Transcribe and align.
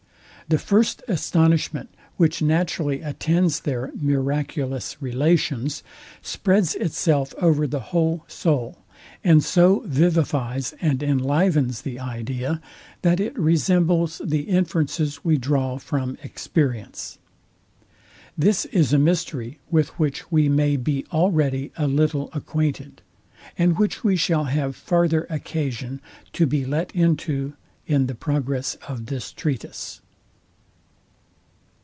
The 0.49 0.57
first 0.59 1.01
astonishment, 1.07 1.87
which 2.17 2.41
naturally 2.41 2.99
attends 2.99 3.61
their 3.61 3.89
miraculous 4.01 5.01
relations, 5.01 5.81
spreads 6.21 6.75
itself 6.75 7.33
over 7.37 7.65
the 7.65 7.79
whole 7.79 8.25
soul, 8.27 8.79
and 9.23 9.41
so 9.45 9.79
vivifies 9.85 10.73
and 10.81 11.01
enlivens 11.01 11.83
the 11.83 12.01
idea, 12.01 12.59
that 13.01 13.21
it 13.21 13.39
resembles 13.39 14.19
the 14.21 14.41
inferences 14.41 15.23
we 15.23 15.37
draw 15.37 15.77
from 15.77 16.17
experience. 16.21 17.17
This 18.37 18.65
is 18.65 18.91
a 18.91 18.99
mystery, 18.99 19.57
with 19.69 19.97
which 19.97 20.29
we 20.33 20.49
may 20.49 20.75
be 20.75 21.05
already 21.13 21.71
a 21.77 21.87
little 21.87 22.29
acquainted, 22.33 23.01
and 23.57 23.77
which 23.79 24.03
we 24.03 24.17
shall 24.17 24.43
have 24.45 24.75
farther 24.75 25.25
occasion 25.29 26.01
to 26.33 26.45
be 26.45 26.65
let 26.65 26.93
into 26.93 27.53
in 27.87 28.07
the 28.07 28.15
progress 28.15 28.75
of 28.89 29.05
this 29.05 29.31
treatise. 29.31 30.01